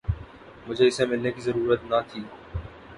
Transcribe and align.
مجھے 0.67 0.85
اسے 0.87 1.03
ملنے 1.05 1.31
کی 1.31 1.41
ضرورت 1.41 1.81
نہ 1.89 1.99
تھی 2.09 2.21